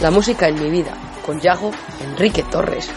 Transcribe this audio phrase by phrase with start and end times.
[0.00, 0.92] La música en mi vida,
[1.28, 2.88] con Yago Enrique Torres.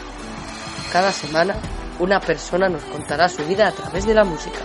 [0.90, 1.54] Cada semana,
[2.00, 4.60] una persona nos contará su vida a través de la música.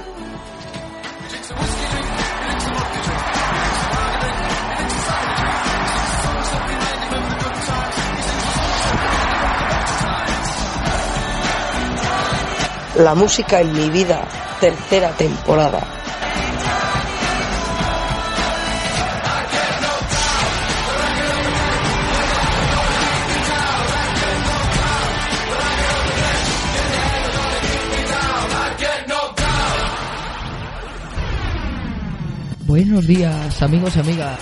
[12.95, 14.29] La música en mi vida,
[14.61, 15.96] tercera temporada.
[32.77, 34.39] Buenos días, amigos y amigas,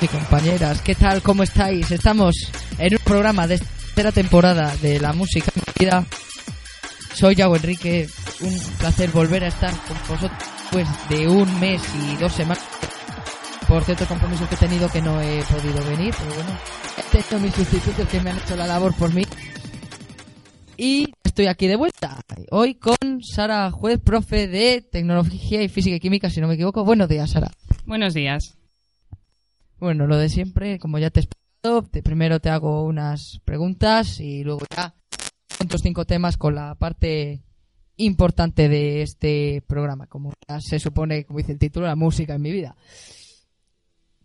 [0.00, 0.82] y compañeras.
[0.82, 1.22] ¿Qué tal?
[1.22, 1.88] ¿Cómo estáis?
[1.92, 2.34] Estamos
[2.78, 5.52] en un programa de tercera temporada de la música.
[7.14, 8.08] Soy Yago Enrique.
[8.40, 12.64] Un placer volver a estar con vosotros después de un mes y dos semanas.
[13.68, 16.58] Por cierto, compromisos que he tenido que no he podido venir, pero bueno,
[16.98, 19.22] he tenido mis sustitutos que me han hecho la labor por mí.
[20.76, 22.18] Y estoy aquí de vuelta.
[22.50, 26.82] Hoy con Sara Juez, profe de Tecnología y Física y Química, si no me equivoco.
[26.82, 27.50] Buenos días, Sara.
[27.84, 28.56] Buenos días.
[29.78, 34.18] Bueno, lo de siempre, como ya te he explicado, te- primero te hago unas preguntas
[34.18, 34.94] y luego ya
[35.62, 37.42] otros cinco temas con la parte
[37.98, 42.40] importante de este programa, como ya se supone, como dice el título, la música en
[42.40, 42.76] mi vida.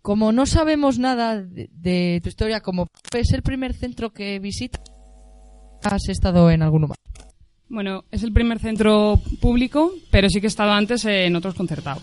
[0.00, 4.80] Como no sabemos nada de, de tu historia, como es el primer centro que visitas,
[5.82, 6.96] ¿has estado en alguno más?
[7.68, 12.02] Bueno, es el primer centro público, pero sí que he estado antes en otros concertados.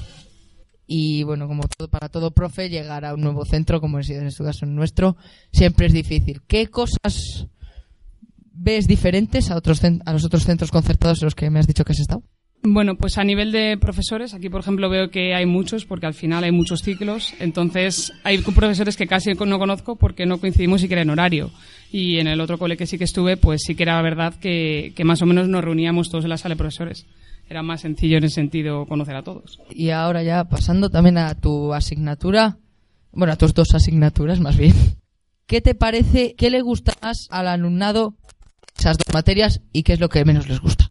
[0.88, 4.22] Y bueno, como todo, para todo profe, llegar a un nuevo centro, como ha sido
[4.22, 5.16] en este caso el nuestro,
[5.54, 6.42] siempre es difícil.
[6.48, 7.46] ¿Qué cosas
[8.52, 11.86] ves diferentes a, otros, a los otros centros concertados en los que me has dicho
[11.86, 12.24] que has estado?
[12.62, 16.14] Bueno, pues a nivel de profesores, aquí por ejemplo veo que hay muchos, porque al
[16.14, 21.02] final hay muchos ciclos, entonces hay profesores que casi no conozco porque no coincidimos siquiera
[21.02, 21.52] en horario.
[21.90, 24.92] Y en el otro cole que sí que estuve, pues sí que era verdad que,
[24.96, 27.06] que más o menos nos reuníamos todos en la sala de profesores.
[27.50, 29.60] Era más sencillo en ese sentido conocer a todos.
[29.72, 32.58] Y ahora ya pasando también a tu asignatura,
[33.12, 34.76] bueno, a tus dos asignaturas más bien.
[35.48, 38.16] ¿Qué te parece, qué le gusta más al alumnado
[38.78, 40.89] esas dos materias y qué es lo que menos les gusta?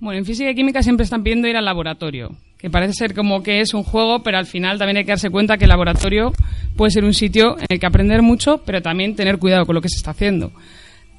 [0.00, 3.42] Bueno, en física y química siempre están pidiendo ir al laboratorio, que parece ser como
[3.42, 6.32] que es un juego, pero al final también hay que darse cuenta que el laboratorio
[6.74, 9.82] puede ser un sitio en el que aprender mucho, pero también tener cuidado con lo
[9.82, 10.52] que se está haciendo.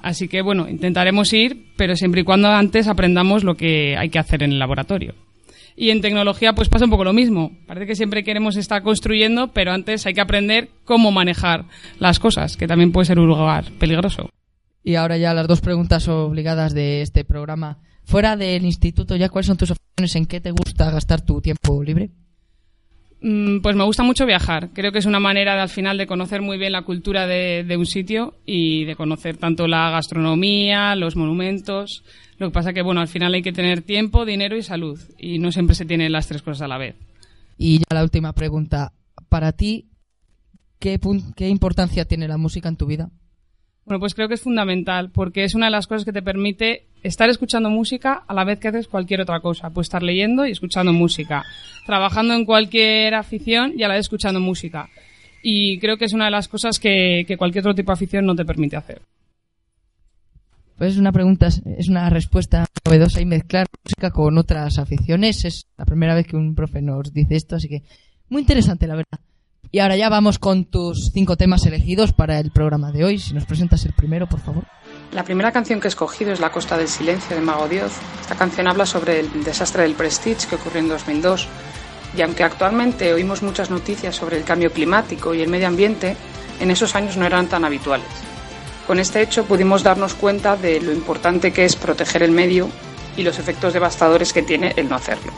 [0.01, 4.17] Así que bueno, intentaremos ir, pero siempre y cuando antes aprendamos lo que hay que
[4.17, 5.13] hacer en el laboratorio.
[5.75, 7.51] Y en tecnología pues pasa un poco lo mismo.
[7.67, 11.65] Parece que siempre queremos estar construyendo, pero antes hay que aprender cómo manejar
[11.99, 14.31] las cosas, que también puede ser un lugar peligroso.
[14.83, 17.77] Y ahora ya las dos preguntas obligadas de este programa.
[18.11, 21.81] Fuera del instituto, ya cuáles son tus opciones, en qué te gusta gastar tu tiempo
[21.81, 22.09] libre.
[23.21, 24.71] Mm, Pues me gusta mucho viajar.
[24.73, 27.63] Creo que es una manera de, al final de conocer muy bien la cultura de,
[27.63, 32.03] de un sitio y de conocer tanto la gastronomía, los monumentos.
[32.37, 34.99] Lo que pasa que, bueno, al final hay que tener tiempo, dinero y salud.
[35.17, 36.97] Y no siempre se tienen las tres cosas a la vez.
[37.57, 38.91] Y ya la última pregunta.
[39.29, 39.85] Para ti,
[40.79, 40.99] ¿qué,
[41.37, 43.09] qué importancia tiene la música en tu vida?
[43.85, 46.90] Bueno, pues creo que es fundamental porque es una de las cosas que te permite
[47.03, 49.69] estar escuchando música a la vez que haces cualquier otra cosa.
[49.69, 51.43] Puedes estar leyendo y escuchando música,
[51.85, 54.89] trabajando en cualquier afición y a la vez escuchando música.
[55.43, 58.35] Y creo que es una de las cosas que, cualquier otro tipo de afición no
[58.35, 59.01] te permite hacer.
[60.77, 65.45] Pues es una pregunta, es una respuesta novedosa y mezclar música con otras aficiones.
[65.45, 67.83] Es la primera vez que un profe nos dice esto, así que
[68.29, 69.19] muy interesante, la verdad.
[69.71, 73.19] Y ahora ya vamos con tus cinco temas elegidos para el programa de hoy.
[73.19, 74.65] Si nos presentas el primero, por favor.
[75.11, 77.91] La primera canción que he escogido es La Costa del Silencio de Mago Dios.
[78.21, 81.49] Esta canción habla sobre el desastre del Prestige que ocurrió en 2002.
[82.15, 86.15] Y aunque actualmente oímos muchas noticias sobre el cambio climático y el medio ambiente,
[86.61, 88.07] en esos años no eran tan habituales.
[88.87, 92.69] Con este hecho pudimos darnos cuenta de lo importante que es proteger el medio
[93.17, 95.33] y los efectos devastadores que tiene el no hacerlo.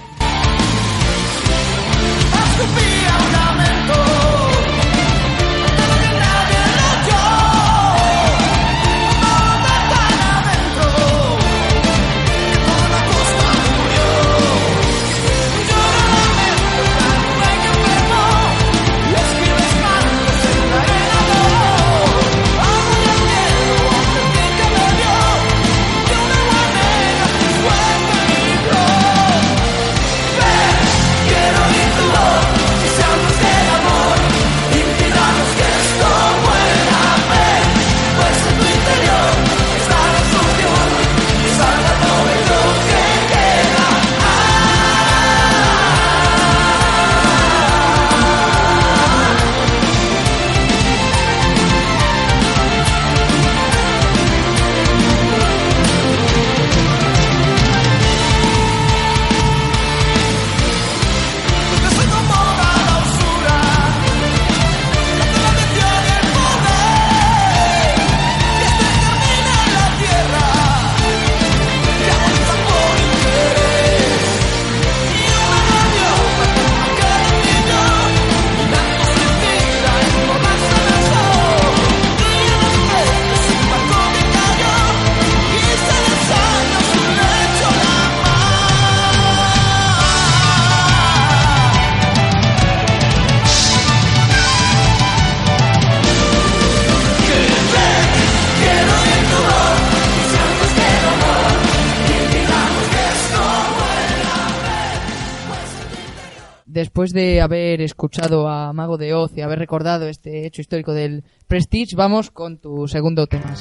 [106.83, 111.24] Después de haber escuchado a Mago de Oz y haber recordado este hecho histórico del
[111.47, 113.56] Prestige, vamos con tu segundo tema.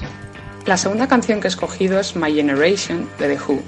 [0.66, 3.60] La segunda canción que he escogido es My Generation de The Who.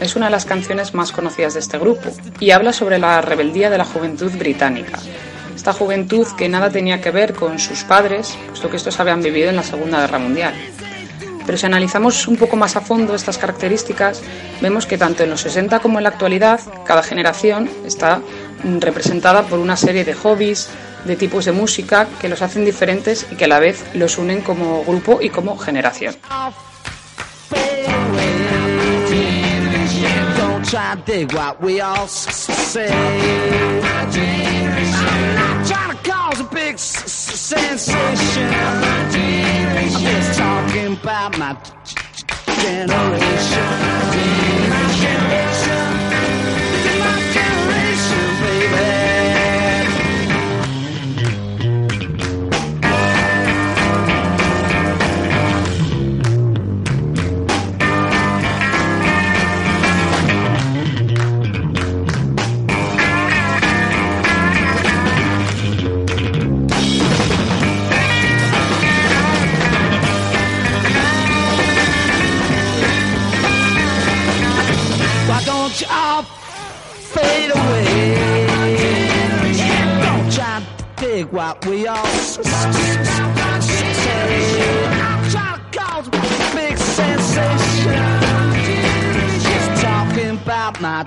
[0.00, 2.10] Es una de las canciones más conocidas de este grupo
[2.40, 4.98] y habla sobre la rebeldía de la juventud británica.
[5.54, 9.48] Esta juventud que nada tenía que ver con sus padres, puesto que estos habían vivido
[9.48, 10.54] en la Segunda Guerra Mundial.
[11.46, 14.22] Pero si analizamos un poco más a fondo estas características,
[14.60, 18.20] vemos que tanto en los 60 como en la actualidad, cada generación está
[18.80, 20.68] representada por una serie de hobbies,
[21.04, 24.40] de tipos de música que los hacen diferentes y que a la vez los unen
[24.42, 26.16] como grupo y como generación.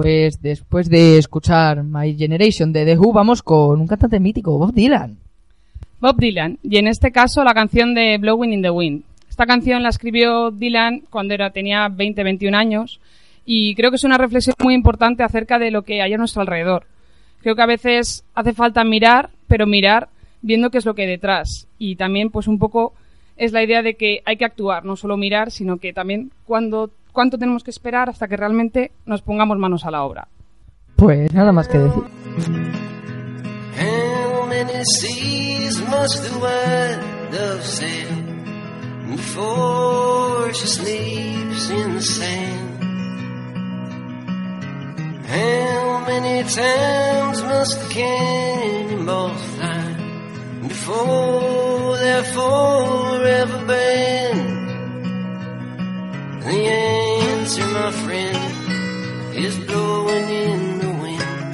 [0.01, 4.74] Pues después de escuchar My Generation de The Who, vamos con un cantante mítico, Bob
[4.74, 5.17] Dylan.
[6.00, 9.03] Bob Dylan, y en este caso la canción de Blowing in the Wind.
[9.29, 13.00] Esta canción la escribió Dylan cuando era, tenía 20-21 años
[13.46, 16.41] y creo que es una reflexión muy importante acerca de lo que hay a nuestro
[16.41, 16.86] alrededor.
[17.41, 20.10] Creo que a veces hace falta mirar, pero mirar
[20.41, 21.67] viendo qué es lo que hay detrás.
[21.77, 22.93] Y también pues un poco
[23.38, 26.91] es la idea de que hay que actuar, no solo mirar, sino que también cuando,
[27.12, 30.27] cuánto tenemos que esperar hasta que realmente nos pongamos manos a la obra.
[30.96, 32.03] Pues nada más que decir.
[33.77, 38.08] How many seas must the white dove sail
[39.10, 42.72] before she sleeps in the sand?
[45.27, 49.96] How many times must the cannonballs fly
[50.68, 54.58] before they're forever banned?
[56.44, 57.00] The
[57.51, 61.53] answer, my friend, is blowing in the wind.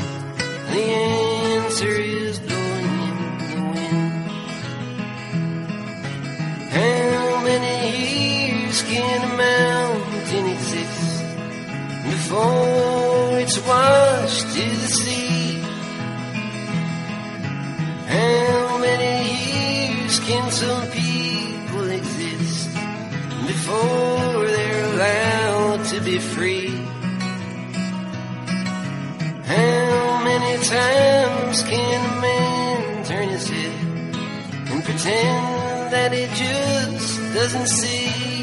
[0.71, 0.83] The
[1.57, 3.17] answer is blowing in
[3.49, 4.13] the wind.
[6.69, 11.23] How many years can a mountain exist
[12.03, 15.59] before it's washed to the sea?
[18.05, 19.15] How many
[19.49, 22.69] years can some people exist
[23.47, 24.26] before
[26.07, 26.69] be free?
[29.43, 33.73] How many times can a man turn his head
[34.71, 38.41] and pretend that he just doesn't see?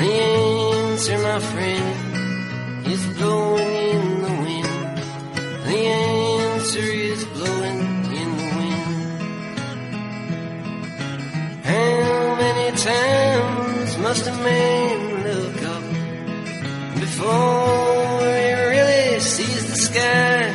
[0.00, 0.10] The
[0.40, 4.96] answer, my friend, is blowing in the wind.
[5.68, 7.80] The answer is blowing
[8.22, 8.92] in the wind.
[11.70, 14.73] How many times must a man
[17.24, 20.50] before he really sees the sky?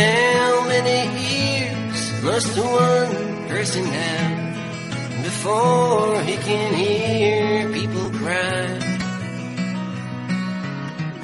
[0.00, 1.00] How many
[1.36, 8.66] ears must one person have before he can hear people cry?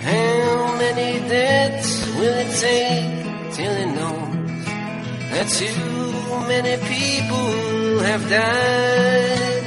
[0.09, 4.65] How many deaths will it take till he knows
[5.33, 9.65] that too many people have died?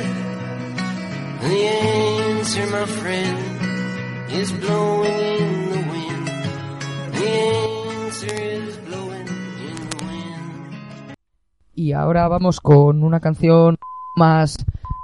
[1.42, 2.13] The
[2.56, 3.38] answer, my friend,
[4.32, 6.28] is blowing in the wind.
[7.14, 7.28] The
[8.06, 11.16] answer is blowing in the wind.
[11.76, 13.78] Y ahora vamos con una canción
[14.16, 14.58] más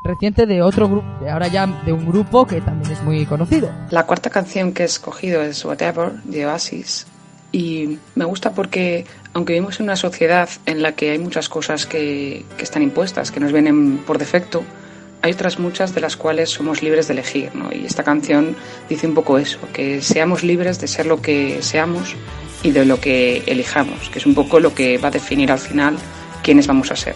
[0.03, 3.72] reciente de otro grupo, ahora ya de un grupo que también es muy conocido.
[3.89, 7.08] La cuarta canción que he escogido es Whatever de Oasis
[7.51, 11.88] y me gusta porque aunque vivimos en una sociedad en la que hay muchas cosas
[11.88, 14.63] que, que están impuestas, que nos vienen por defecto,
[15.21, 17.69] hay otras muchas de las cuales somos libres de elegir, ¿no?
[17.71, 18.55] Y esta canción
[18.88, 22.15] dice un poco eso, que seamos libres de ser lo que seamos
[22.63, 25.59] y de lo que elijamos, que es un poco lo que va a definir al
[25.59, 25.97] final
[26.43, 27.15] quiénes vamos a ser.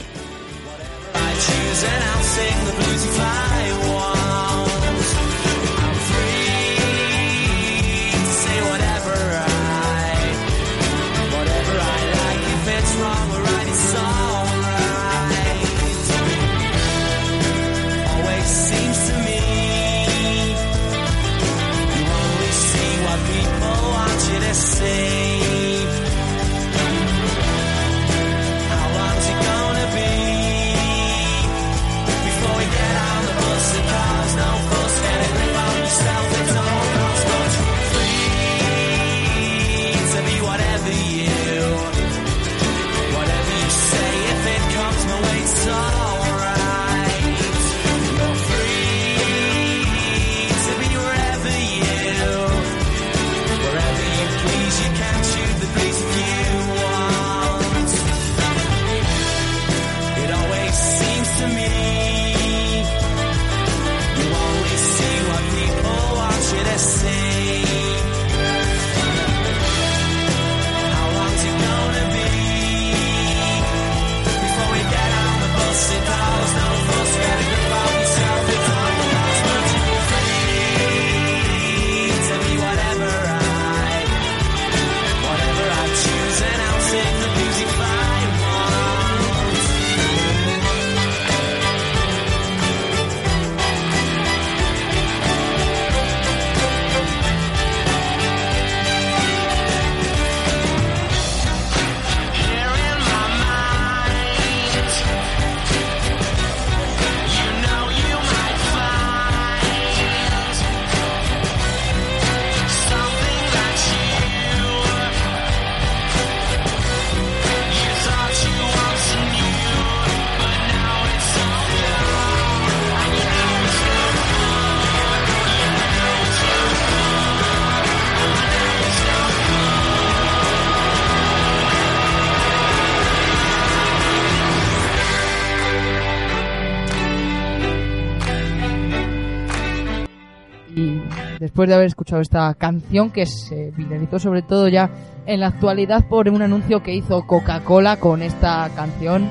[141.54, 144.90] Después de haber escuchado esta canción que se viralizó sobre todo ya
[145.28, 149.30] en la actualidad por un anuncio que hizo Coca-Cola con esta canción.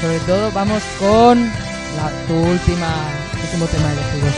[0.00, 2.86] Sobre todo vamos con la, tu última
[3.42, 4.28] último tema elegido.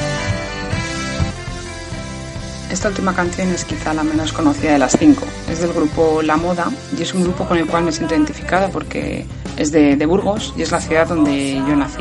[2.72, 5.26] Esta última canción es quizá la menos conocida de las cinco.
[5.50, 8.68] Es del grupo La Moda y es un grupo con el cual me siento identificada
[8.68, 9.26] porque
[9.58, 12.00] es de, de Burgos y es la ciudad donde yo nací.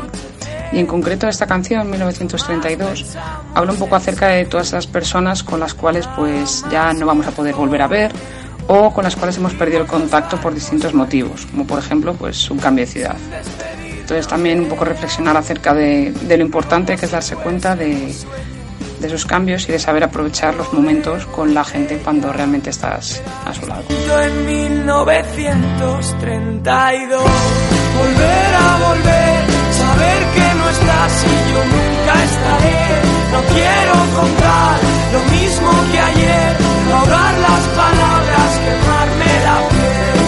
[0.72, 3.16] Y en concreto esta canción, 1932,
[3.54, 7.26] habla un poco acerca de todas esas personas con las cuales pues ya no vamos
[7.26, 8.12] a poder volver a ver
[8.68, 12.50] o con las cuales hemos perdido el contacto por distintos motivos, como por ejemplo pues
[12.50, 13.16] un cambio de ciudad.
[14.00, 18.12] Entonces también un poco reflexionar acerca de, de lo importante que es darse cuenta de,
[19.00, 23.20] de esos cambios y de saber aprovechar los momentos con la gente cuando realmente estás
[23.44, 23.82] a su lado.
[24.06, 27.22] Yo en 1932
[27.98, 29.35] volver a volver,
[30.76, 32.82] estás y yo nunca estaré.
[33.32, 34.74] No quiero contar
[35.14, 36.50] lo mismo que ayer,
[36.92, 40.18] ahogar las palabras, quemarme la piel.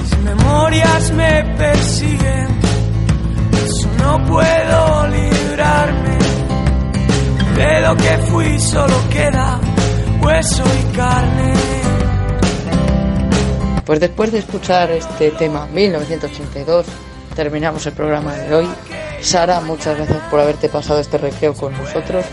[0.00, 2.48] Mis memorias me persiguen,
[3.64, 6.18] eso no puedo librarme.
[7.56, 9.60] De lo que fui solo queda
[10.20, 11.83] hueso y carne.
[13.84, 16.86] Pues después de escuchar este tema 1982,
[17.34, 18.68] terminamos el programa de hoy.
[19.20, 22.24] Sara, muchas gracias por haberte pasado este recreo con nosotros.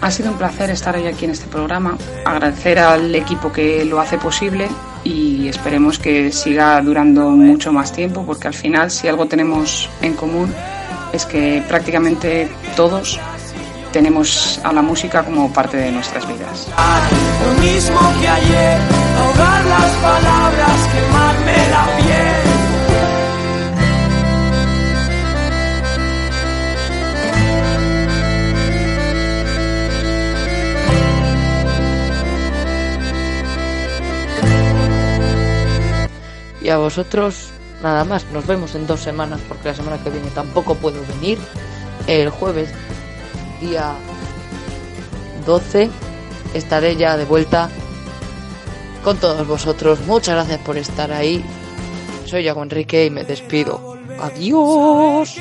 [0.00, 4.00] Ha sido un placer estar hoy aquí en este programa, agradecer al equipo que lo
[4.00, 4.68] hace posible
[5.04, 10.14] y esperemos que siga durando mucho más tiempo porque al final si algo tenemos en
[10.14, 10.54] común
[11.12, 13.18] es que prácticamente todos
[13.92, 16.68] tenemos a la música como parte de nuestras vidas.
[17.44, 18.78] Lo mismo que ayer,
[19.38, 22.38] las palabras, quemarme la piel.
[36.60, 37.50] Y a vosotros,
[37.82, 41.38] nada más, nos vemos en dos semanas porque la semana que viene tampoco puedo venir.
[42.06, 42.70] El jueves,
[43.60, 43.94] día
[45.46, 45.90] 12,
[46.54, 47.70] estaré ya de vuelta
[49.08, 50.00] con todos vosotros.
[50.00, 51.42] Muchas gracias por estar ahí.
[52.26, 53.96] Soy Yago Enrique y me despido.
[54.20, 55.34] Adiós.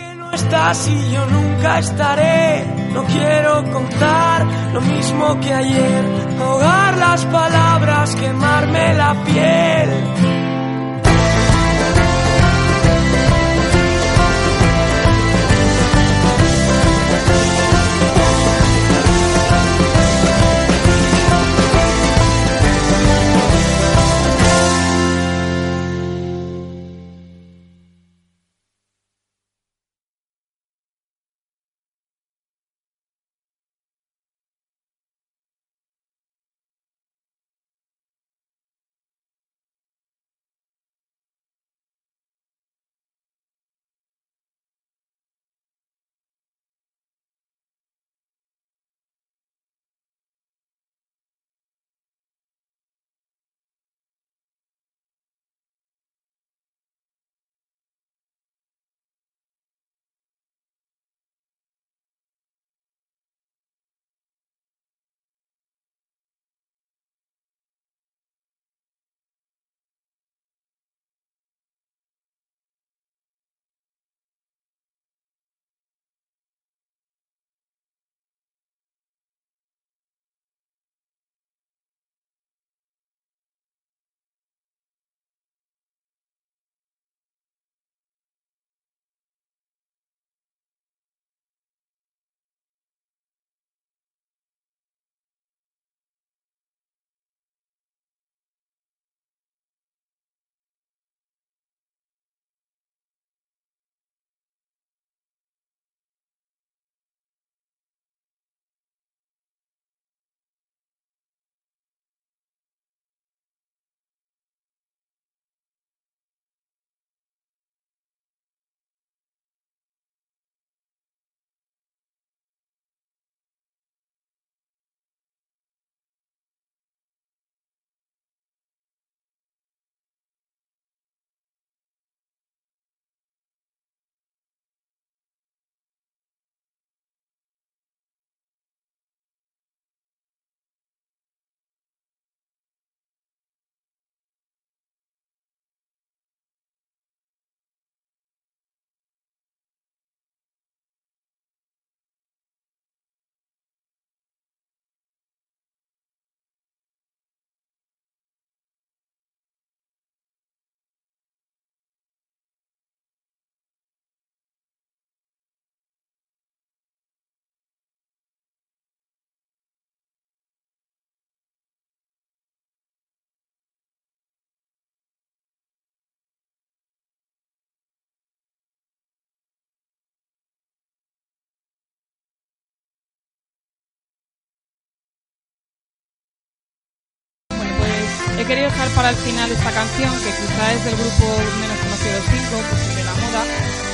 [188.47, 191.25] Quería dejar para el final esta canción, que quizá es del grupo
[191.59, 193.43] menos conocido de cinco, pues de la moda,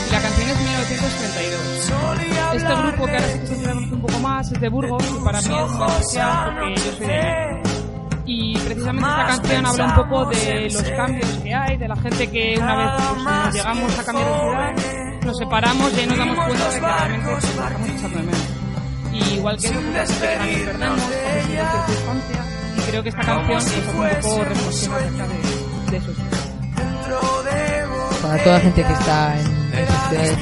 [0.07, 1.83] y la canción es 1932.
[2.53, 5.23] Este grupo, que ahora sí que se conoce un poco más, es de Burgos, y
[5.23, 7.61] para mí es especial porque yo soy de allí.
[8.25, 12.29] Y precisamente esta canción habla un poco de los cambios que hay, de la gente
[12.29, 12.87] que una vez
[13.23, 17.33] pues, llegamos a cambiar de ciudad, nos separamos y nos damos cuenta de que realmente
[17.33, 18.47] estamos echando de menos.
[19.11, 22.42] Y igual que eso, pues, que también perdemos, a veces de circunstancia,
[22.83, 23.85] y creo que esta canción hace un
[24.21, 26.11] poco reflexión acerca de, de eso.
[28.21, 30.37] Para toda la gente que está en esas ciudades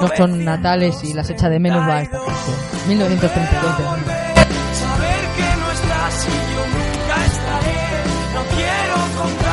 [0.00, 2.56] no son natales y las echa de menos va esta canción.
[2.88, 4.02] 1932 de Burgos.
[4.02, 7.78] Saber que no estás y yo nunca estaré.
[8.34, 9.51] No quiero contar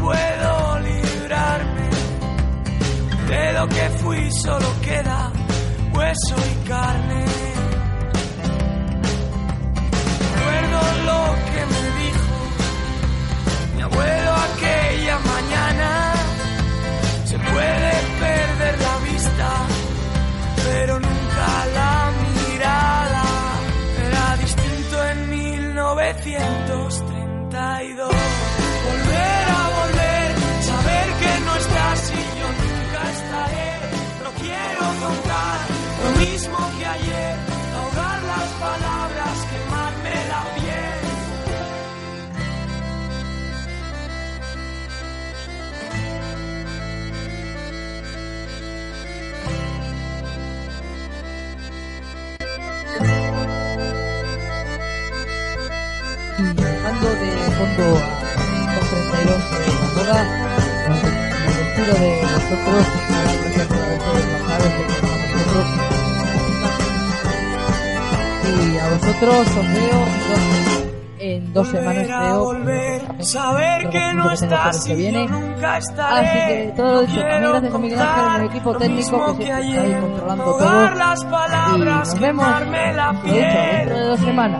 [0.00, 1.88] puedo librarme.
[3.28, 5.30] De lo que fui solo queda
[5.94, 7.24] hueso y carne.
[10.34, 12.34] Recuerdo lo que me dijo
[13.76, 15.90] mi abuelo aquella mañana.
[17.24, 17.92] Se puede
[18.24, 19.48] perder la vista,
[20.64, 23.24] pero nunca la mirada.
[24.06, 28.29] Era distinto en 1932.
[34.50, 35.58] Quiero contar
[36.02, 37.34] lo mismo que ayer,
[37.76, 41.00] ahogar las palabras, quemarme la piel.
[56.38, 60.20] Y dejando de fondo a 232 de moda,
[61.44, 63.29] me despido de nosotros,
[64.62, 64.86] con
[65.32, 65.66] nosotros.
[68.44, 70.70] Y a vosotros os veo entonces
[71.20, 72.44] en dos semanas creo.
[72.44, 75.26] volver, saber que no estás que viene.
[75.26, 76.28] nunca estaré.
[76.28, 79.26] Así que todo lo dicho, también gracias a Miguel Ángel, el equipo técnico que mismo
[79.26, 80.58] siempre está ahí controlando todo.
[81.76, 84.59] Y nos vemos, lo dicho, dentro de dos semanas.